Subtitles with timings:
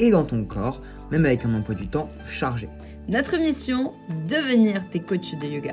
[0.00, 0.80] et dans ton corps,
[1.10, 2.68] même avec un emploi du temps chargé.
[3.08, 3.92] Notre mission,
[4.28, 5.72] devenir tes coachs de yoga.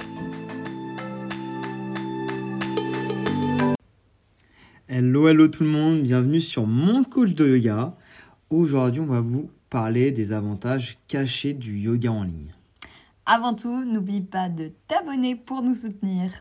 [4.88, 7.96] Hello, hello tout le monde, bienvenue sur mon coach de yoga.
[8.50, 12.52] Aujourd'hui, on va vous parler des avantages cachés du yoga en ligne.
[13.26, 16.32] Avant tout, n'oublie pas de t'abonner pour nous soutenir.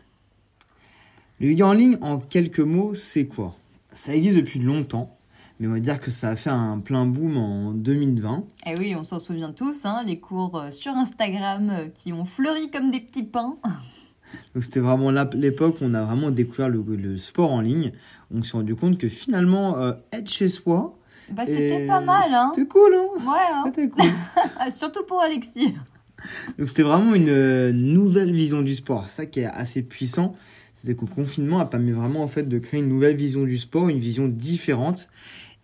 [1.39, 3.55] Le yoga en ligne, en quelques mots, c'est quoi?
[3.91, 5.14] Ça existe depuis longtemps,
[5.59, 8.43] mais on va dire que ça a fait un plein boom en 2020.
[8.67, 12.25] Eh oui, on s'en souvient tous, hein, les cours euh, sur Instagram euh, qui ont
[12.25, 13.57] fleuri comme des petits pains.
[14.53, 17.93] Donc c'était vraiment l'époque où on a vraiment découvert le, sport en ligne.
[18.33, 20.97] On s'est rendu compte que finalement, euh, être chez soi...
[21.31, 24.03] Bah c'était pas mal, hein C'était cool, hein Ouais, hein C'était cool.
[24.71, 25.73] Surtout pour Alexis.
[26.59, 30.35] Donc c'était vraiment une nouvelle vision du sport, ça qui est assez puissant.
[30.73, 33.57] C'est que le confinement a permis vraiment en fait de créer une nouvelle vision du
[33.57, 35.09] sport, une vision différente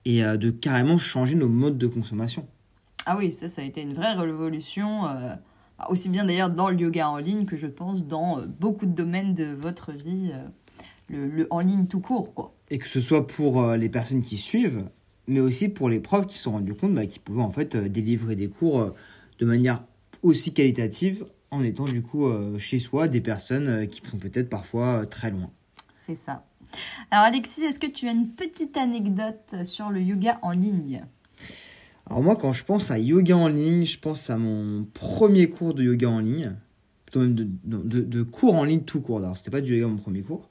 [0.06, 2.48] et euh, de carrément changer nos modes de consommation.
[3.06, 5.34] Ah oui, ça, ça a été une vraie révolution, euh,
[5.90, 8.94] aussi bien d'ailleurs dans le yoga en ligne que je pense dans euh, beaucoup de
[8.94, 10.32] domaines de votre vie,
[11.10, 12.34] le, en ligne tout court.
[12.34, 12.54] Quoi.
[12.70, 14.86] Et que ce soit pour les personnes qui suivent,
[15.28, 17.76] mais aussi pour les profs qui se sont rendus compte bah, qu'ils pouvaient en fait
[17.76, 18.94] délivrer des cours
[19.40, 19.84] de manière
[20.22, 25.32] aussi qualitative en étant du coup chez soi des personnes qui sont peut-être parfois très
[25.32, 25.50] loin.
[26.06, 26.46] C'est ça.
[27.11, 31.03] Alors Alexis, est-ce que tu as une petite anecdote sur le yoga en ligne?
[32.08, 35.73] Alors moi, quand je pense à yoga en ligne, je pense à mon premier cours
[35.73, 36.55] de yoga en ligne,
[37.05, 39.20] plutôt même de, cours en ligne tout court.
[39.20, 40.49] Alors c'était pas du yoga mon premier cours.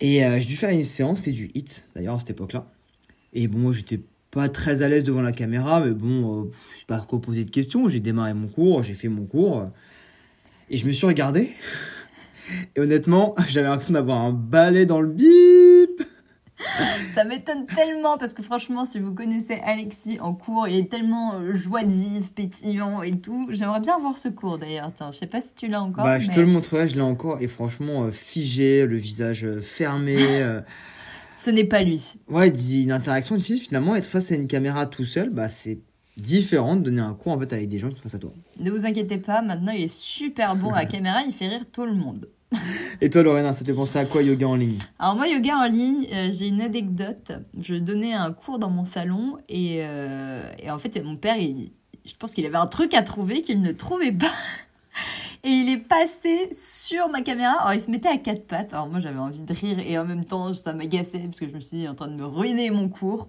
[0.00, 2.66] Et j'ai dû faire une séance, c'était du hit d'ailleurs à cette époque-là.
[3.32, 7.00] Et bon, j'étais pas très à l'aise devant la caméra, mais bon, je sais pas
[7.00, 7.88] quoi poser de questions.
[7.88, 9.70] J'ai démarré mon cours, j'ai fait mon cours.
[10.70, 11.50] Et je me suis regardé.
[12.76, 16.02] Et honnêtement, j'avais l'impression d'avoir un balai dans le bip.
[17.10, 21.34] Ça m'étonne tellement parce que franchement, si vous connaissez Alexis en cours, il est tellement
[21.34, 23.48] euh, joie de vivre, pétillant et tout.
[23.50, 24.90] J'aimerais bien voir ce cours d'ailleurs.
[24.94, 26.04] Tiens, je sais pas si tu l'as encore.
[26.04, 29.60] Bah, je te le montrerai, je l'ai encore et franchement euh, figé, le visage euh,
[29.60, 30.18] fermé.
[31.36, 32.14] Ce n'est pas lui.
[32.28, 35.80] Ouais, une interaction physique finalement être face à une caméra tout seul, bah c'est
[36.16, 38.32] différent de donner un cours en fait avec des gens qui sont face à toi.
[38.58, 41.64] Ne vous inquiétez pas, maintenant il est super bon à la caméra, il fait rire
[41.70, 42.28] tout le monde.
[43.00, 44.78] Et toi Lorena, ça te pensé à quoi yoga en ligne?
[44.98, 47.32] Alors moi yoga en ligne, euh, j'ai une anecdote.
[47.60, 51.72] Je donnais un cours dans mon salon et, euh, et en fait mon père, il,
[52.04, 54.30] je pense qu'il avait un truc à trouver qu'il ne trouvait pas.
[55.46, 57.52] Et il est passé sur ma caméra.
[57.60, 58.72] Alors, il se mettait à quatre pattes.
[58.72, 61.52] Alors, moi, j'avais envie de rire et en même temps, ça m'agaçait parce que je
[61.52, 63.28] me suis dit, en train de me ruiner mon cours.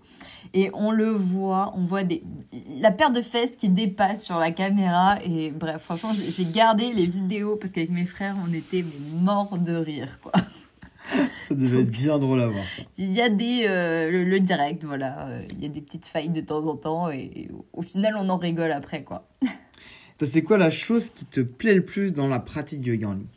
[0.53, 2.23] Et on le voit, on voit des,
[2.79, 5.17] la paire de fesses qui dépasse sur la caméra.
[5.25, 9.75] Et bref, franchement, j'ai gardé les vidéos parce qu'avec mes frères, on était morts de
[9.75, 10.31] rire, quoi.
[11.47, 12.81] Ça devait être bien drôle à voir ça.
[12.97, 16.29] Il y a des euh, le, direct, voilà, euh, il y a des petites failles
[16.29, 19.27] de temps en temps et au final on en rigole après quoi.
[20.21, 23.09] C'est quoi la chose qui te plaît le plus dans la pratique du yoga?
[23.09, 23.27] En ligne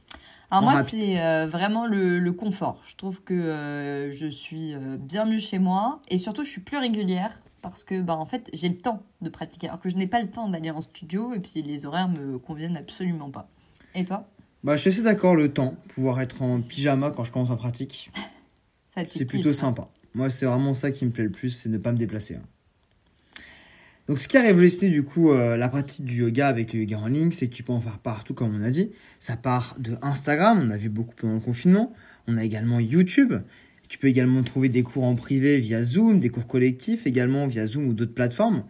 [0.50, 2.80] alors moi, c'est euh, vraiment le, confort.
[2.86, 6.62] Je trouve que euh, je suis euh, bien mieux chez moi et surtout, je suis
[6.62, 9.96] plus régulière parce que bah, en fait, j'ai le temps de pratiquer alors que je
[9.96, 13.50] n'ai pas le temps d'aller en studio et puis les horaires me conviennent absolument pas.
[13.94, 14.26] Et toi?
[14.64, 15.74] Bah, Je suis assez d'accord, le temps.
[15.88, 18.10] Pouvoir être en pyjama quand je commence à pratique,
[19.10, 19.88] c'est plutôt sympa.
[20.14, 22.36] Moi, c'est vraiment ça qui me plaît le plus, c'est ne pas me déplacer.
[22.36, 22.42] Hein.
[24.08, 26.98] Donc, ce qui a révolutionné du coup euh, la pratique du yoga avec le yoga
[26.98, 28.90] en ligne, c'est que tu peux en faire partout, comme on a dit.
[29.20, 31.92] Ça part de Instagram, on a vu beaucoup pendant le confinement.
[32.26, 33.34] On a également YouTube.
[33.88, 37.66] Tu peux également trouver des cours en privé via Zoom, des cours collectifs également via
[37.66, 38.64] Zoom ou d'autres plateformes.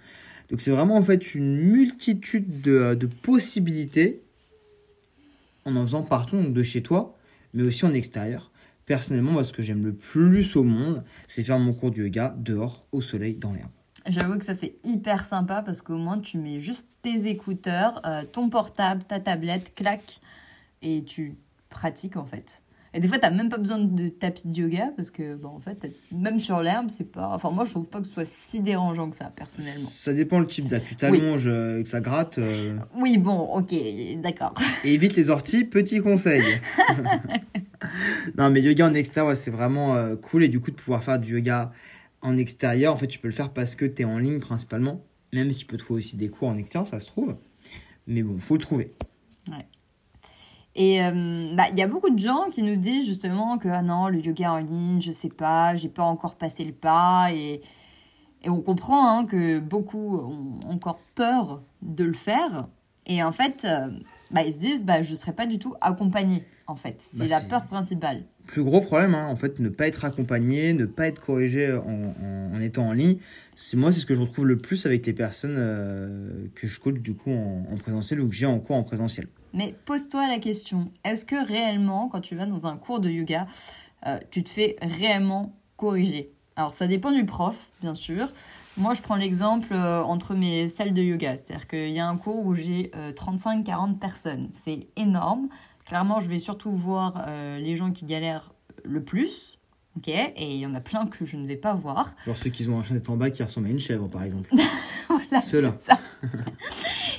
[0.50, 4.20] Donc, c'est vraiment en fait une multitude de, possibilités
[5.64, 7.16] en en faisant partout, donc de chez toi,
[7.54, 8.50] mais aussi en extérieur.
[8.86, 12.34] Personnellement, moi, ce que j'aime le plus au monde, c'est faire mon cours de yoga
[12.38, 13.70] dehors, au soleil, dans l'herbe.
[14.08, 18.24] J'avoue que ça c'est hyper sympa parce qu'au moins tu mets juste tes écouteurs, euh,
[18.24, 20.20] ton portable, ta tablette, clac,
[20.82, 21.36] et tu
[21.68, 22.62] pratiques en fait.
[22.94, 25.60] Et des fois, t'as même pas besoin de tapis de yoga parce que, bon, en
[25.60, 27.28] fait, même sur l'herbe, c'est pas.
[27.34, 29.90] Enfin, moi, je trouve pas que ce soit si dérangeant que ça, personnellement.
[29.90, 30.88] Ça dépend le type d'appui.
[30.88, 32.38] Tu t'allonges, euh, que ça gratte.
[32.38, 32.78] Euh.
[32.96, 33.74] Oui, bon, ok,
[34.22, 34.54] d'accord.
[34.84, 36.42] Et évite les orties, petit conseil.
[38.38, 40.44] non, mais yoga en extérieur, c'est vraiment cool.
[40.44, 41.72] Et du coup, de pouvoir faire du yoga
[42.22, 45.00] en extérieur, en fait, tu peux le faire parce que tu es en ligne principalement.
[45.32, 47.36] Même si tu peux trouver aussi des cours en extérieur, ça se trouve.
[48.06, 48.94] Mais bon, faut le trouver.
[49.50, 49.66] Ouais.
[50.74, 53.82] Et euh, bah, il y a beaucoup de gens qui nous disent justement que ah
[53.82, 57.32] non, le yoga en ligne, je sais pas, j'ai pas encore passé le pas.
[57.32, 57.60] Et,
[58.42, 62.68] et on comprend hein, que beaucoup ont encore peur de le faire.
[63.06, 63.90] Et en fait, euh,
[64.30, 66.44] bah, ils se disent bah, je ne serai pas du tout accompagné.
[66.66, 68.24] En fait, c'est bah, la peur principale.
[68.48, 72.60] Plus gros problème, hein, en fait, ne pas être accompagné, ne pas être corrigé en,
[72.60, 73.18] étant en ligne.
[73.54, 76.80] C'est moi, c'est ce que je retrouve le plus avec les personnes euh, que je
[76.80, 79.28] coach du coup en, en présentiel ou que j'ai en cours en présentiel.
[79.52, 83.46] Mais pose-toi la question est-ce que réellement, quand tu vas dans un cours de yoga,
[84.06, 86.32] euh, tu te fais réellement corriger?
[86.56, 88.32] Alors, ça dépend du prof, bien sûr.
[88.76, 91.36] Moi, je prends l'exemple euh, entre mes salles de yoga.
[91.36, 94.50] C'est-à-dire qu'il y a un cours où j'ai 35-40 euh, personnes.
[94.64, 95.48] C'est énorme.
[95.88, 98.52] Clairement, je vais surtout voir euh, les gens qui galèrent
[98.84, 99.58] le plus.
[99.96, 102.14] ok Et il y en a plein que je ne vais pas voir.
[102.26, 104.50] Genre ceux qui ont un chaîne en bas qui ressemble à une chèvre, par exemple.
[105.08, 105.40] voilà.
[105.40, 105.74] Ceux-là.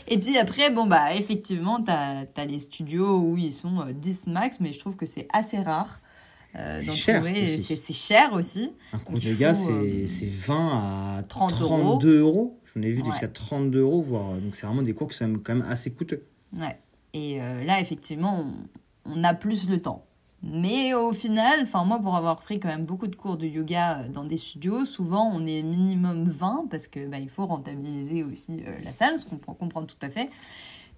[0.07, 4.27] Et puis après, bon, bah, effectivement, tu as, as, les studios où ils sont 10
[4.27, 5.99] max, mais je trouve que c'est assez rare.
[6.55, 8.71] Euh, c'est cher, aussi.
[8.93, 12.59] Un cours de yoga, c'est 20 euh, à 30 32 euros.
[12.73, 14.33] J'en ai vu jusqu'à 32 euros, voire.
[14.33, 16.23] Donc c'est vraiment des cours qui sont quand même assez coûteux.
[16.55, 16.77] Ouais.
[17.13, 18.45] Et euh, là, effectivement,
[19.05, 20.05] on, a plus le temps.
[20.41, 24.03] Mais au final, enfin moi pour avoir pris quand même beaucoup de cours de yoga
[24.07, 28.93] dans des studios, souvent on est minimum 20 parce que bah, faut rentabiliser aussi la
[28.93, 30.29] salle, ce qu'on peut comprendre tout à fait.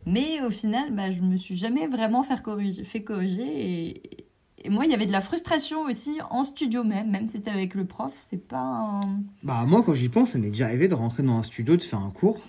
[0.06, 4.28] Mais au final, bah, je me suis jamais vraiment fait corriger, fait corriger
[4.64, 7.50] et, moi, il y avait de la frustration aussi en studio même, même si c'était
[7.50, 9.02] avec le prof, c'est pas.
[9.42, 11.82] Bah moi, quand j'y pense, ça m'est déjà arrivé de rentrer dans un studio, de
[11.82, 12.40] faire un cours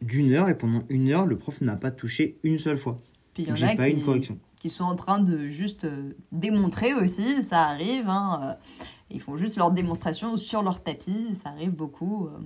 [0.00, 3.00] d'une heure, et pendant une heure, le prof n'a pas touché une seule fois.
[3.34, 4.38] Puis il y en a pas qui, une correction.
[4.58, 8.54] qui sont en train de juste euh, démontrer aussi, ça arrive, hein, euh,
[9.10, 12.26] ils font juste leur démonstration sur leur tapis, ça arrive beaucoup.
[12.26, 12.38] Euh.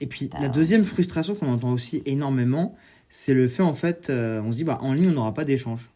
[0.00, 2.74] et puis la deuxième frustration qu'on entend aussi énormément,
[3.08, 5.92] c'est le fait en fait, on se dit bah en ligne on n'aura pas d'échange.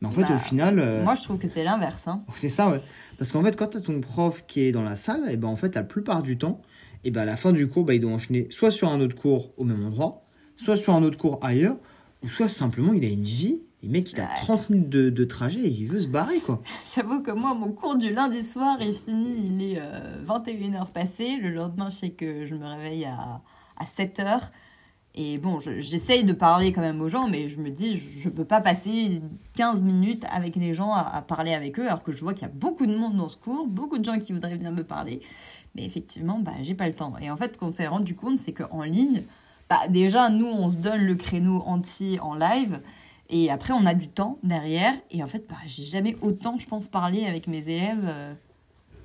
[0.00, 0.78] Mais en fait, au bah, final.
[0.78, 2.06] Euh, moi, je trouve que c'est l'inverse.
[2.06, 2.22] Hein.
[2.34, 2.80] C'est ça, ouais.
[3.18, 5.48] Parce qu'en fait, quand tu as ton prof qui est dans la salle, et ben
[5.48, 6.60] en fait, la plupart du temps,
[7.06, 9.14] et ben à la fin du cours, bah, il doit enchaîner soit sur un autre
[9.14, 10.24] cours au même endroit,
[10.56, 11.76] soit sur un autre cours ailleurs,
[12.24, 13.62] ou soit simplement il a une vie.
[13.84, 16.60] Le mec, il a 30 minutes de, trajet et il veut se barrer, quoi.
[16.94, 19.80] J'avoue que moi, mon cours du lundi soir est fini, il est
[20.26, 21.36] 21h euh, passé.
[21.40, 23.42] Le lendemain, je sais que je me réveille à,
[23.76, 24.50] à 7h.
[25.18, 28.34] Et bon, j'essaye de parler quand même aux gens, mais je me dis, je ne
[28.34, 29.22] peux pas passer
[29.56, 32.50] 15 minutes avec les gens à, parler avec eux, alors que je vois qu'il y
[32.50, 35.22] a beaucoup de monde dans ce cours, beaucoup de gens qui voudraient bien me parler.
[35.76, 37.12] Mais effectivement, bah, j'ai pas le temps.
[37.20, 39.22] Et en fait, ce qu'on s'est rendu compte, c'est qu'en ligne,
[39.68, 42.80] bah, déjà, nous, on se donne le créneau entier en live.
[43.28, 44.94] Et après, on a du temps derrière.
[45.10, 48.04] Et en fait, bah, j'ai jamais autant, je pense, parlé avec mes élèves.
[48.04, 48.32] Euh.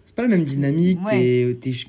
[0.05, 0.99] C'est pas la même dynamique.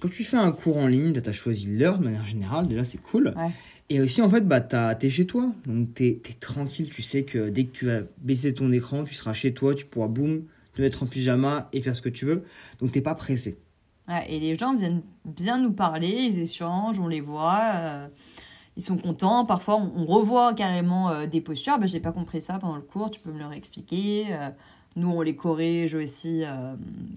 [0.01, 2.67] quand tu fais un cours en ligne, tu as choisi l'heure de manière générale.
[2.67, 3.35] Déjà, c'est cool.
[3.37, 3.51] Ouais.
[3.89, 5.53] Et aussi, en fait, bah, t'es chez toi.
[5.67, 6.89] Donc, t'es es tranquille.
[6.89, 9.75] Tu sais que dès que tu vas baisser ton écran, tu seras chez toi.
[9.75, 10.43] Tu pourras, boum,
[10.73, 12.43] te mettre en pyjama et faire ce que tu veux.
[12.81, 13.59] Donc, t'es pas pressé.
[14.21, 16.11] Et les gens viennent bien nous parler.
[16.11, 17.61] Ils échangent, on les voit.
[17.75, 18.09] Euh,
[18.77, 19.45] ils sont contents.
[19.45, 21.79] Parfois, on, revoit carrément euh, des postures.
[21.79, 23.11] Bah, J'ai pas compris ça pendant le cours.
[23.11, 24.27] Tu peux me le réexpliquer.
[24.31, 24.51] Euh,
[24.97, 26.43] nous, on les corrige aussi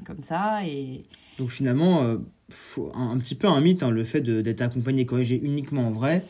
[0.05, 0.65] comme ça.
[0.65, 1.03] Et...
[1.37, 2.15] Donc, finalement
[2.49, 5.91] faut, un, petit peu un mythe, hein, le fait d'être accompagné et corrigé uniquement en
[5.91, 6.23] vrai,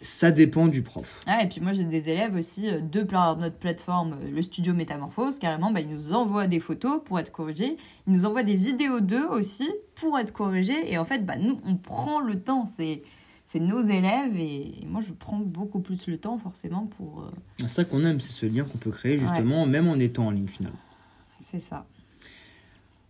[0.00, 1.20] ça dépend du prof.
[1.26, 4.74] Ah, et puis moi j'ai des élèves aussi euh, de notre plateforme, euh, le studio
[4.74, 8.56] Métamorphose, carrément, bah, ils nous envoient des photos pour être corrigés, ils nous envoient des
[8.56, 12.66] vidéos d'eux aussi pour être corrigés, et en fait, bah, nous on prend le temps,
[12.66, 13.02] c'est
[13.46, 17.20] c'est nos élèves et moi je prends beaucoup plus le temps forcément pour...
[17.20, 20.28] Euh, c'est ça qu'on aime, c'est ce lien qu'on peut créer justement même en étant
[20.28, 20.78] en ligne finalement.
[21.40, 21.86] C'est ça.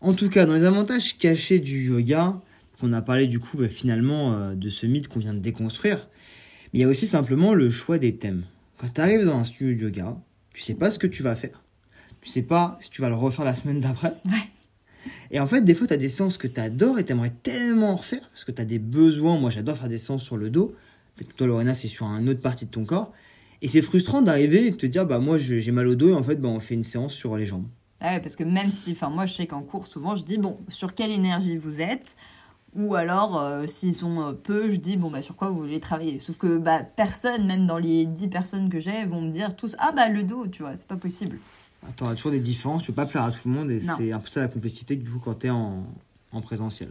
[0.01, 2.39] En tout cas, dans les avantages cachés du yoga,
[2.81, 6.09] qu'on a parlé du coup bah, finalement euh, de ce mythe qu'on vient de déconstruire,
[6.73, 8.45] mais il y a aussi simplement le choix des thèmes.
[8.79, 10.17] Quand tu arrives dans un studio de yoga,
[10.53, 11.63] tu sais pas ce que tu vas faire.
[12.21, 14.15] Tu sais pas si tu vas le refaire la semaine d'après.
[15.31, 17.33] Et en fait, des fois, tu as des séances que tu adores et tu aimerais
[17.43, 19.39] tellement en refaire parce que tu as des besoins.
[19.39, 20.75] Moi, j'adore faire des séances sur le dos.
[21.17, 23.13] Peut-être toi, Lorena, c'est sur une autre partie de ton corps.
[23.61, 26.15] Et c'est frustrant d'arriver et de te dire, bah moi, j'ai mal au dos et
[26.15, 27.67] en fait, bah, on fait une séance sur les jambes.
[28.01, 30.59] Ah parce que même si, enfin moi je sais qu'en cours souvent je dis bon
[30.69, 32.17] sur quelle énergie vous êtes
[32.75, 35.81] ou alors euh, s'ils sont euh, peu je dis bon bah sur quoi vous voulez
[35.81, 36.19] travailler?
[36.19, 39.77] Sauf que bah personne même dans les 10 personnes que j'ai vont me dire tous
[39.79, 41.39] ah bah le dos tu vois c'est pas possible.
[41.89, 44.11] Attends, a toujours des différences, tu peux pas plaire à tout le monde et c'est
[44.11, 45.85] un peu ça la complexité du coup quand tu es en,
[46.33, 46.89] en présentiel.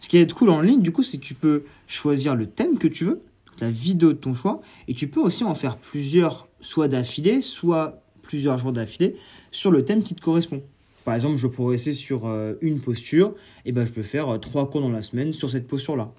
[0.00, 2.78] Ce qui est cool en ligne du coup c'est que tu peux choisir le thème
[2.78, 3.22] que tu veux,
[3.60, 8.02] la vidéo de ton choix et tu peux aussi en faire plusieurs soit d'affilée soit
[8.22, 9.16] plusieurs jours d'affilée
[9.52, 10.62] sur le thème qui te correspond.
[11.06, 14.68] Par exemple, je rester sur euh, une posture, et ben je peux faire euh, trois
[14.68, 16.12] cours dans la semaine sur cette posture-là.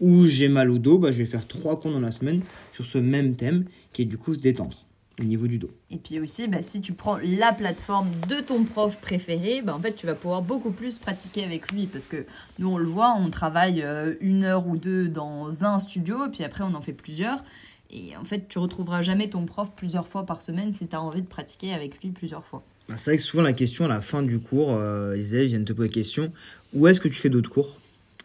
[0.00, 2.40] ou j'ai mal au dos, bah, je vais faire trois cours dans la semaine
[2.72, 4.84] sur ce même thème qui est du coup se détendre
[5.20, 5.70] au niveau du dos.
[5.92, 9.80] Et puis aussi, bah, si tu prends la plateforme de ton prof préféré, bah, en
[9.80, 11.86] fait, tu vas pouvoir beaucoup plus pratiquer avec lui.
[11.86, 12.26] Parce que
[12.58, 16.42] nous, on le voit, on travaille euh, une heure ou deux dans un studio, puis
[16.42, 17.44] après, on en fait plusieurs.
[17.88, 21.00] Et en fait, tu retrouveras jamais ton prof plusieurs fois par semaine si tu as
[21.00, 22.64] envie de pratiquer avec lui plusieurs fois.
[22.88, 25.48] Bah, c'est vrai que souvent, la question à la fin du cours, euh, les élèves
[25.48, 26.32] viennent te poser la question
[26.74, 27.78] où est-ce que tu fais d'autres cours?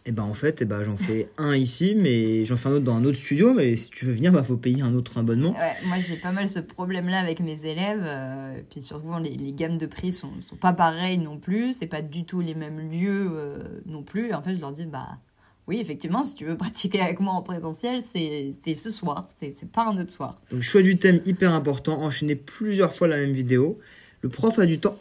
[0.05, 2.85] Et ben en fait, et ben, j'en fais un ici, mais j'en fais un autre
[2.85, 3.53] dans un autre studio.
[3.53, 5.51] Mais si tu veux venir, il bah, faut payer un autre abonnement.
[5.51, 8.03] Ouais, moi, j'ai pas mal ce problème-là avec mes élèves.
[8.03, 11.73] Euh, puis surtout, les, les, gammes de prix sont, sont pas pareilles non plus.
[11.73, 14.33] C'est pas du tout les mêmes lieux euh, non plus.
[14.33, 15.19] en fait, je leur dis, bah
[15.67, 19.27] oui, effectivement, si tu veux pratiquer avec moi en présentiel, c'est ce soir.
[19.39, 20.41] C'est pas un autre soir.
[20.51, 22.01] Donc, choix du thème hyper important.
[22.01, 23.79] Enchaîner plusieurs fois la même vidéo.
[24.21, 24.97] Le prof a du temps.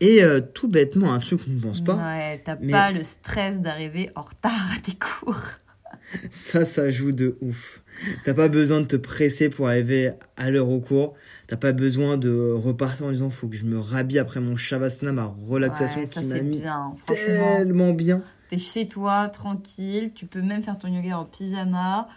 [0.00, 1.94] Et euh, tout bêtement, un truc qu'on ne pense pas.
[1.94, 5.42] Ouais, t'as pas le stress d'arriver en retard à tes cours.
[6.30, 7.82] ça, ça joue de ouf.
[8.24, 11.14] T'as pas besoin de te presser pour arriver à l'heure au cours.
[11.48, 15.10] T'as pas besoin de repartir en disant faut que je me rhabille après mon shavasana,
[15.10, 18.22] ma relaxation qui m'a mis bien, tellement bien.
[18.50, 20.12] T'es chez toi, tranquille.
[20.14, 22.08] Tu peux même faire ton yoga en pyjama.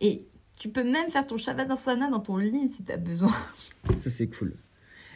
[0.00, 0.24] Et
[0.56, 3.34] tu peux même faire ton shavasana dans ton lit si t'as besoin.
[4.00, 4.54] Ça, c'est cool.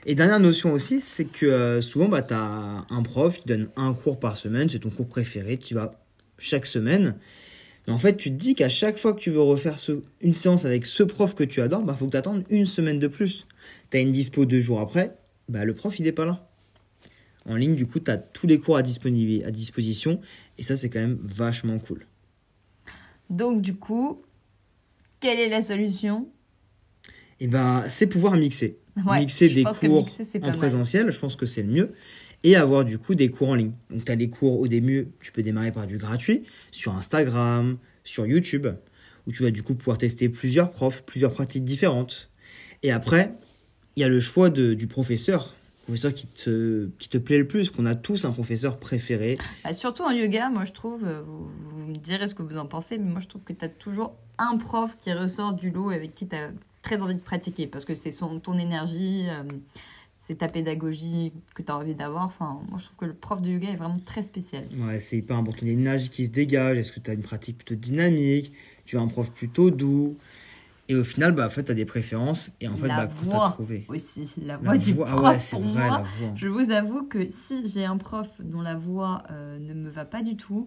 [0.07, 3.69] Et dernière notion aussi, c'est que euh, souvent, bah, tu as un prof qui donne
[3.77, 6.01] un cours par semaine, c'est ton cours préféré, tu vas
[6.39, 7.17] chaque semaine.
[7.87, 9.77] Mais en fait, tu te dis qu'à chaque fois que tu veux refaire
[10.21, 12.67] une séance avec ce prof que tu adores, il bah, faut que tu attendes une
[12.67, 13.47] semaine de plus.
[13.91, 15.17] Tu as une dispo deux jours après,
[15.49, 16.47] bah, le prof, il n'est pas là.
[17.47, 20.21] En ligne, du coup, tu as tous les cours à, disposition.
[20.59, 22.07] Et ça, c'est quand même vachement cool.
[23.29, 24.23] Donc, du coup,
[25.21, 26.29] quelle est la solution?
[27.41, 30.09] Eh ben, c'est pouvoir mixer mixer des cours
[30.43, 31.93] en présentiel, je pense que c'est le mieux.
[32.43, 33.73] Et avoir du coup des cours en ligne.
[33.91, 37.77] Donc tu as les cours au début, tu peux démarrer par du gratuit, sur Instagram,
[38.05, 38.67] sur YouTube,
[39.27, 42.31] où tu vas du coup pouvoir tester plusieurs profs, plusieurs pratiques différentes.
[42.83, 43.33] Et après,
[43.97, 47.49] il y a le choix de, du professeur professeur qui te, qui te plaît le
[47.49, 49.39] plus, qu'on a tous un professeur préféré.
[49.65, 52.57] Bah, surtout en yoga, moi je trouve, euh, vous, vous, me direz ce que vous
[52.59, 55.71] en pensez, mais moi je trouve que tu as toujours un prof qui ressort du
[55.71, 56.51] lot avec qui tu as
[56.83, 58.11] très envie de pratiquer parce que c'est
[58.43, 59.43] ton énergie, euh,
[60.19, 62.25] c'est ta pédagogie que tu as envie d'avoir.
[62.25, 64.65] Enfin, moi, je trouve que le prof de yoga est vraiment très spécial.
[64.77, 65.61] Ouais, c'est hyper important.
[65.63, 66.79] Il y a une énergie qui se dégage.
[66.79, 68.53] Est-ce que tu as une pratique plutôt dynamique?
[68.85, 70.17] Tu as un prof plutôt doux?
[70.89, 72.51] Et au final, bah, en fait, tu as des préférences.
[72.61, 73.57] Et en fait, la bah, voix
[73.89, 74.29] aussi.
[74.43, 75.09] La voix du prof.
[75.09, 78.75] Ah ouais, pour vrai, moi, je vous avoue que si j'ai un prof dont la
[78.75, 80.67] voix euh, ne me va pas du tout,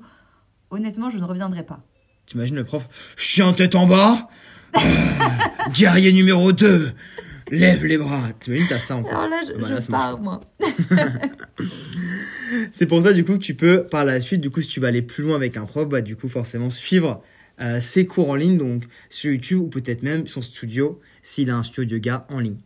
[0.72, 1.84] honnêtement, je ne reviendrai pas.
[2.26, 4.30] Tu imagines le prof Chien tête en bas
[5.74, 6.92] Guerrier numéro 2
[7.52, 8.22] Lève les bras.
[8.40, 9.14] Tu imagines, t'as ça encore.
[9.14, 10.42] Alors là, je, ah bah pars, moi.
[12.72, 14.80] c'est pour ça, du coup, que tu peux, par la suite, du coup, si tu
[14.80, 17.22] vas aller plus loin avec un prof, bah, du coup, forcément, suivre
[17.62, 21.58] euh, ses cours en ligne, donc sur YouTube ou peut-être même son studio, s'il a
[21.58, 22.58] un studio de yoga en ligne.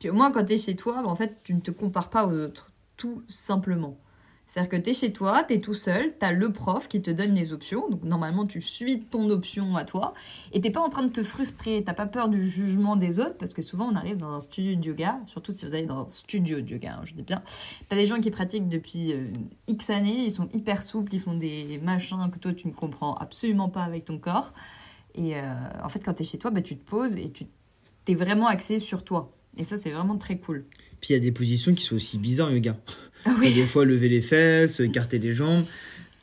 [0.00, 2.10] Puis au moins, quand tu es chez toi, bah, en fait, tu ne te compares
[2.10, 3.98] pas aux autres, tout simplement.
[4.54, 7.02] C'est-à-dire que tu es chez toi, tu es tout seul, tu as le prof qui
[7.02, 7.88] te donne les options.
[7.88, 10.14] Donc normalement, tu suis ton option à toi.
[10.52, 13.36] Et tu pas en train de te frustrer, tu pas peur du jugement des autres.
[13.36, 16.02] Parce que souvent, on arrive dans un studio de yoga, surtout si vous allez dans
[16.02, 17.42] un studio de yoga, hein, je dis bien.
[17.88, 19.26] Tu as des gens qui pratiquent depuis euh,
[19.66, 23.14] X années, ils sont hyper souples, ils font des machins que toi, tu ne comprends
[23.14, 24.52] absolument pas avec ton corps.
[25.16, 25.42] Et euh,
[25.82, 27.46] en fait, quand tu es chez toi, bah, tu te poses et tu
[28.06, 29.32] es vraiment axé sur toi.
[29.56, 30.64] Et ça, c'est vraiment très cool.
[31.04, 32.78] Puis il y a des positions qui sont aussi bizarres yoga.
[33.26, 35.62] Ah des fois, lever les fesses, écarter les jambes.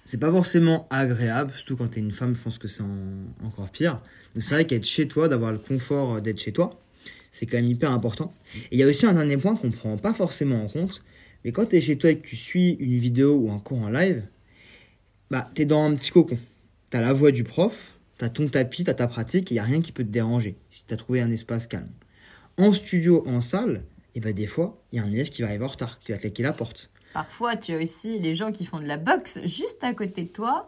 [0.05, 2.81] C'est pas forcément agréable, surtout quand tu es une femme, je pense que c'est
[3.45, 4.01] encore pire.
[4.33, 6.81] Donc c'est vrai qu'être chez toi, d'avoir le confort d'être chez toi,
[7.29, 8.33] c'est quand même hyper important.
[8.55, 11.03] Et il y a aussi un dernier point qu'on prend pas forcément en compte,
[11.45, 13.83] mais quand tu es chez toi et que tu suis une vidéo ou un cours
[13.83, 14.23] en live,
[15.29, 16.39] bah, tu es dans un petit cocon.
[16.89, 19.53] Tu as la voix du prof, tu as ton tapis, tu as ta pratique, il
[19.53, 21.91] n'y a rien qui peut te déranger si tu as trouvé un espace calme.
[22.57, 23.83] En studio, en salle,
[24.15, 26.11] et bien des fois, il y a un élève qui va arriver en retard, qui
[26.11, 26.89] va claquer la porte.
[27.13, 30.29] Parfois, tu as aussi les gens qui font de la boxe juste à côté de
[30.29, 30.65] toi.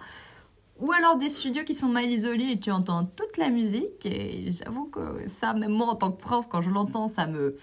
[0.79, 4.05] Ou alors des studios qui sont mal isolés et tu entends toute la musique.
[4.05, 7.55] Et j'avoue que ça, même moi en tant que prof, quand je l'entends, ça me.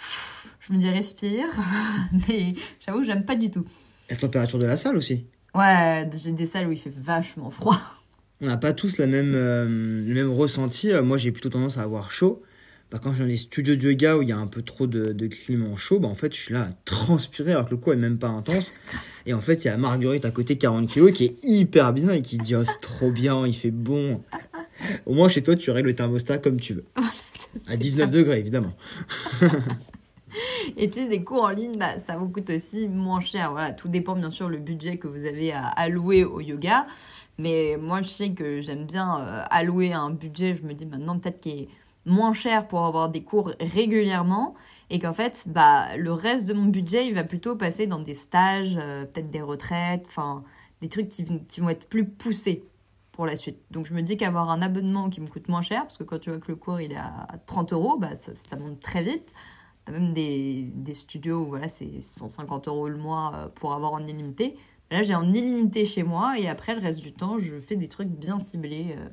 [0.61, 1.49] Je me dis respire.
[2.29, 3.65] Mais j'avoue, j'aime pas du tout.
[4.09, 7.51] Et la température de la salle aussi Ouais, j'ai des salles où il fait vachement
[7.51, 7.81] froid.
[8.41, 10.93] On n'a pas tous la même, euh, le même ressenti.
[11.03, 12.43] Moi, j'ai plutôt tendance à avoir chaud.
[12.90, 14.62] Bah, quand je suis dans les studios de yoga où il y a un peu
[14.62, 17.70] trop de, de climat chaud, bah, en fait, je suis là à transpirer alors que
[17.70, 18.75] le coup est même pas intense.
[19.26, 22.12] Et en fait, il y a Marguerite à côté, 40 kg, qui est hyper bien
[22.12, 24.23] et qui se dit Oh, c'est trop bien, il fait bon.
[25.06, 26.85] Au moins, chez toi, tu règles le thermostat comme tu veux.
[27.68, 28.75] à 19 degrés, évidemment.
[30.76, 33.52] Et puis des cours en ligne, bah, ça vous coûte aussi moins cher.
[33.52, 36.85] Voilà, tout dépend bien sûr le budget que vous avez à allouer au yoga.
[37.38, 40.54] Mais moi, je sais que j'aime bien euh, allouer un budget.
[40.54, 41.68] Je me dis maintenant peut-être qu'il est
[42.11, 44.55] moins cher pour avoir des cours régulièrement
[44.90, 48.14] et qu'en fait, bah, le reste de mon budget, il va plutôt passer dans des
[48.14, 50.43] stages, euh, peut-être des retraites, enfin,
[50.81, 51.25] des trucs qui,
[51.61, 52.64] vont être plus poussés
[53.12, 53.59] pour la suite.
[53.71, 56.19] Donc je me dis qu'avoir un abonnement qui me coûte moins cher, parce que quand
[56.19, 59.02] tu vois que le cours il est à 30 euros, bah, ça, ça monte très
[59.02, 59.33] vite.
[59.85, 63.93] T'as même des, des studios où voilà, c'est 150 euros le mois euh, pour avoir
[63.93, 64.57] en illimité.
[64.90, 67.87] Là, j'ai en illimité chez moi et après, le reste du temps, je fais des
[67.87, 68.97] trucs bien ciblés.
[68.99, 69.09] Euh,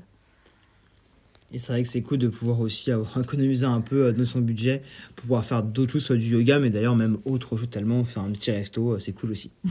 [1.54, 4.24] et c'est vrai que c'est cool de pouvoir aussi avoir économisé un peu euh, de
[4.24, 4.82] son budget
[5.16, 8.24] pour pouvoir faire d'autres choses, soit du yoga, mais d'ailleurs même autre chose tellement, faire
[8.24, 9.51] un petit resto, euh, c'est cool aussi.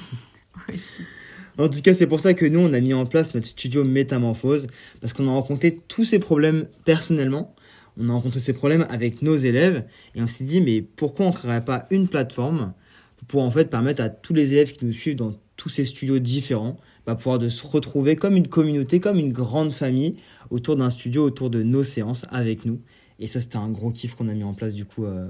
[1.58, 3.82] En tout cas, c'est pour ça que nous, on a mis en place notre studio
[3.82, 4.66] Métamorphose,
[5.00, 7.54] parce qu'on a rencontré tous ces problèmes personnellement.
[7.98, 11.30] On a rencontré ces problèmes avec nos élèves, et on s'est dit, mais pourquoi on
[11.30, 12.74] ne créerait pas une plateforme
[13.26, 15.32] pour en fait permettre à tous les élèves qui nous suivent dans
[15.66, 19.72] tous ces studios différents, bah, pouvoir de se retrouver comme une communauté, comme une grande
[19.72, 20.14] famille,
[20.50, 22.80] autour d'un studio, autour de nos séances avec nous.
[23.18, 25.26] Et ça, c'était un gros kiff qu'on a mis en place du coup euh,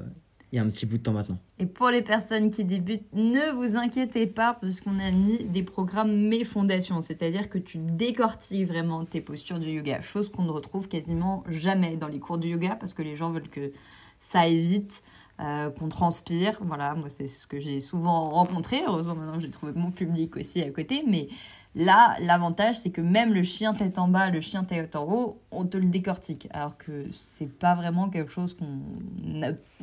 [0.52, 1.38] il y a un petit bout de temps maintenant.
[1.59, 5.62] Et pour les personnes qui débutent, ne vous inquiétez pas parce qu'on a mis des
[5.62, 10.52] programmes Mes Fondations, c'est-à-dire que tu décortiques vraiment tes postures du yoga, chose qu'on ne
[10.52, 13.73] retrouve quasiment jamais dans les cours du yoga parce que les gens veulent que
[14.21, 15.02] ça évite.
[15.38, 16.59] Euh, qu'on transpire.
[16.62, 18.81] Voilà, moi c'est ce que j'ai souvent rencontré.
[18.87, 21.05] Heureusement maintenant j'ai trouvé mon public aussi à côté.
[21.07, 21.28] Mais
[21.76, 25.43] Là, l'avantage, c'est que même le chien tête en bas, le chien tête en haut,
[25.50, 26.49] on te le décortique.
[26.52, 28.81] Alors que c'est pas vraiment quelque chose qu'on.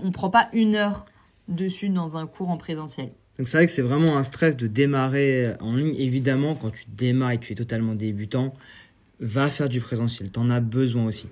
[0.04, 1.06] On prend pas une heure
[1.48, 3.12] dessus dans un cours en présentiel.
[3.38, 5.94] Donc c'est vrai que c'est vraiment un stress de démarrer en ligne.
[5.96, 8.56] Évidemment, quand tu démarres et que tu es totalement débutant,
[9.20, 10.32] va faire du présentiel.
[10.32, 11.28] Tu en as besoin aussi.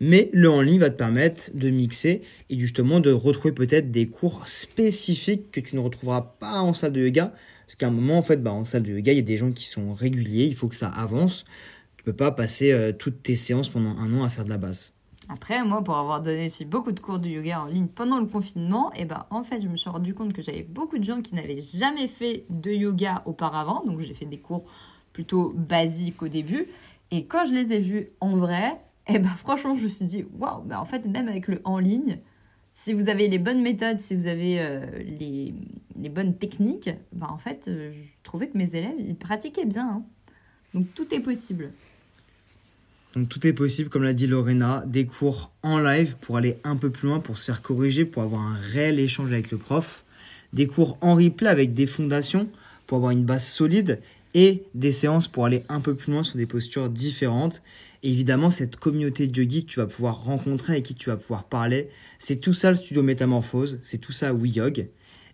[0.00, 4.06] Mais le en ligne va te permettre de mixer et justement de retrouver peut-être des
[4.06, 7.32] cours spécifiques que tu ne retrouveras pas en salle de yoga
[7.70, 9.36] parce qu'à un moment, en fait, bah, en salle de yoga, il y a des
[9.36, 11.44] gens qui sont réguliers, il faut que ça avance.
[11.96, 14.58] Tu peux pas passer euh, toutes tes séances pendant un an à faire de la
[14.58, 14.92] base.
[15.28, 18.26] Après, moi, pour avoir donné aussi beaucoup de cours de yoga en ligne pendant le
[18.26, 21.04] confinement, et eh ben, en fait, je me suis rendu compte que j'avais beaucoup de
[21.04, 23.82] gens qui n'avaient jamais fait de yoga auparavant.
[23.86, 24.64] Donc, j'ai fait des cours
[25.12, 26.66] plutôt basiques au début.
[27.12, 30.04] Et quand je les ai vus en vrai, et eh ben, franchement, je me suis
[30.04, 32.18] dit, waouh, ben, en fait, même avec le en ligne,
[32.74, 34.86] si vous avez les bonnes méthodes, si vous avez euh,
[35.18, 35.52] les,
[36.00, 39.88] les, bonnes techniques, bah en fait, euh, je trouvais que mes élèves, ils pratiquaient bien.
[39.88, 40.02] Hein.
[40.74, 41.72] Donc tout est possible.
[43.14, 46.76] Donc tout est possible, comme l'a dit Lorena, des cours en live pour aller un
[46.76, 50.04] peu plus loin, pour se faire corriger, pour avoir un réel échange avec le prof.
[50.52, 52.48] Des cours en replay avec des fondations
[52.86, 54.00] pour avoir une base solide
[54.34, 57.62] et des séances pour aller un peu plus loin sur des postures différentes.
[58.02, 61.16] Et évidemment, cette communauté de yogi que tu vas pouvoir rencontrer et qui tu vas
[61.16, 64.88] pouvoir parler, c'est tout ça le studio Métamorphose, c'est tout ça WeYog.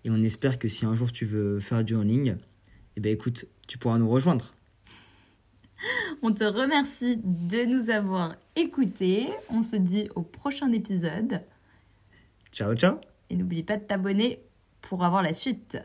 [0.05, 2.37] Et on espère que si un jour tu veux faire du en ligne,
[2.97, 4.53] eh ben écoute, tu pourras nous rejoindre.
[6.23, 9.29] On te remercie de nous avoir écoutés.
[9.51, 11.41] On se dit au prochain épisode.
[12.53, 12.97] Ciao, ciao.
[13.29, 14.41] Et n'oublie pas de t'abonner
[14.81, 15.79] pour avoir la suite.